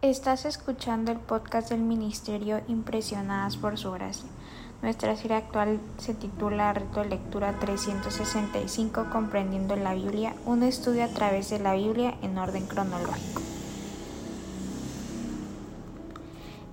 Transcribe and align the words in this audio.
Estás 0.00 0.44
escuchando 0.44 1.10
el 1.10 1.18
podcast 1.18 1.70
del 1.70 1.80
Ministerio 1.80 2.60
Impresionadas 2.68 3.56
por 3.56 3.76
Su 3.78 3.90
Gracia. 3.90 4.28
Nuestra 4.80 5.16
serie 5.16 5.38
actual 5.38 5.80
se 5.96 6.14
titula 6.14 6.72
Reto 6.72 7.00
de 7.00 7.08
Lectura 7.08 7.58
365 7.58 9.06
Comprendiendo 9.10 9.74
la 9.74 9.94
Biblia, 9.94 10.36
un 10.46 10.62
estudio 10.62 11.02
a 11.02 11.08
través 11.08 11.50
de 11.50 11.58
la 11.58 11.74
Biblia 11.74 12.14
en 12.22 12.38
orden 12.38 12.68
cronológico. 12.68 13.42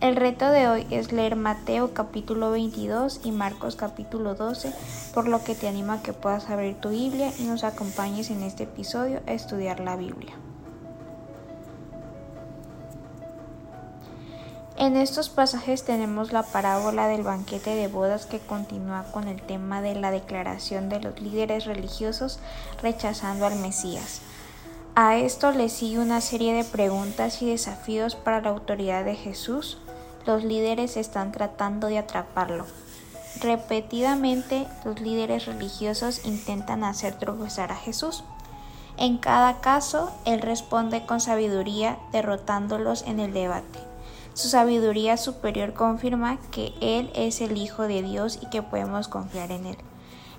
El 0.00 0.16
reto 0.16 0.50
de 0.50 0.66
hoy 0.66 0.86
es 0.90 1.12
leer 1.12 1.36
Mateo 1.36 1.94
capítulo 1.94 2.50
22 2.50 3.20
y 3.22 3.30
Marcos 3.30 3.76
capítulo 3.76 4.34
12, 4.34 4.74
por 5.14 5.28
lo 5.28 5.44
que 5.44 5.54
te 5.54 5.68
animo 5.68 5.92
a 5.92 6.02
que 6.02 6.12
puedas 6.12 6.50
abrir 6.50 6.74
tu 6.80 6.88
Biblia 6.88 7.30
y 7.38 7.44
nos 7.44 7.62
acompañes 7.62 8.30
en 8.30 8.42
este 8.42 8.64
episodio 8.64 9.20
a 9.28 9.32
estudiar 9.32 9.78
la 9.78 9.94
Biblia. 9.94 10.34
En 14.82 14.96
estos 14.96 15.28
pasajes 15.28 15.84
tenemos 15.84 16.32
la 16.32 16.42
parábola 16.42 17.06
del 17.06 17.22
banquete 17.22 17.76
de 17.76 17.86
bodas 17.86 18.26
que 18.26 18.40
continúa 18.40 19.04
con 19.12 19.28
el 19.28 19.40
tema 19.40 19.80
de 19.80 19.94
la 19.94 20.10
declaración 20.10 20.88
de 20.88 20.98
los 20.98 21.20
líderes 21.20 21.66
religiosos 21.66 22.40
rechazando 22.82 23.46
al 23.46 23.54
Mesías. 23.54 24.22
A 24.96 25.18
esto 25.18 25.52
le 25.52 25.68
sigue 25.68 26.00
una 26.00 26.20
serie 26.20 26.52
de 26.52 26.64
preguntas 26.64 27.42
y 27.42 27.46
desafíos 27.48 28.16
para 28.16 28.40
la 28.40 28.50
autoridad 28.50 29.04
de 29.04 29.14
Jesús. 29.14 29.78
Los 30.26 30.42
líderes 30.42 30.96
están 30.96 31.30
tratando 31.30 31.86
de 31.86 31.98
atraparlo. 31.98 32.66
Repetidamente 33.40 34.66
los 34.84 35.00
líderes 35.00 35.46
religiosos 35.46 36.26
intentan 36.26 36.82
hacer 36.82 37.14
tropezar 37.14 37.70
a 37.70 37.76
Jesús. 37.76 38.24
En 38.96 39.18
cada 39.18 39.60
caso, 39.60 40.10
Él 40.24 40.40
responde 40.40 41.06
con 41.06 41.20
sabiduría, 41.20 42.00
derrotándolos 42.10 43.02
en 43.06 43.20
el 43.20 43.32
debate. 43.32 43.91
Su 44.34 44.48
sabiduría 44.48 45.18
superior 45.18 45.74
confirma 45.74 46.38
que 46.50 46.72
Él 46.80 47.10
es 47.14 47.42
el 47.42 47.58
Hijo 47.58 47.82
de 47.82 48.02
Dios 48.02 48.38
y 48.40 48.46
que 48.46 48.62
podemos 48.62 49.08
confiar 49.08 49.52
en 49.52 49.66
Él. 49.66 49.76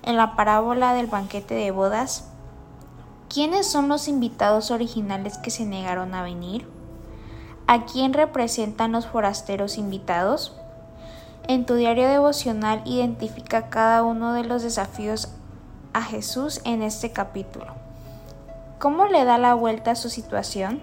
En 0.02 0.16
la 0.16 0.34
parábola 0.34 0.94
del 0.94 1.06
banquete 1.06 1.54
de 1.54 1.70
bodas, 1.70 2.28
¿quiénes 3.32 3.70
son 3.70 3.88
los 3.88 4.08
invitados 4.08 4.72
originales 4.72 5.38
que 5.38 5.50
se 5.50 5.64
negaron 5.64 6.14
a 6.14 6.24
venir? 6.24 6.66
¿A 7.68 7.84
quién 7.86 8.12
representan 8.12 8.92
los 8.92 9.06
forasteros 9.06 9.78
invitados? 9.78 10.56
En 11.46 11.64
tu 11.64 11.74
diario 11.74 12.08
devocional 12.08 12.82
identifica 12.86 13.70
cada 13.70 14.02
uno 14.02 14.32
de 14.32 14.44
los 14.44 14.62
desafíos 14.62 15.28
a 15.92 16.02
Jesús 16.02 16.60
en 16.64 16.82
este 16.82 17.12
capítulo. 17.12 17.74
¿Cómo 18.80 19.06
le 19.06 19.24
da 19.24 19.38
la 19.38 19.54
vuelta 19.54 19.92
a 19.92 19.96
su 19.96 20.10
situación? 20.10 20.82